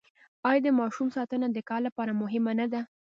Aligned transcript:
آیا 0.49 0.61
د 0.65 0.67
ماشوم 0.79 1.07
ساتنه 1.15 1.47
د 1.51 1.57
کار 1.69 1.81
لپاره 1.87 2.11
مهمه 2.21 2.53
نه 2.59 2.67
ده؟ 2.73 2.81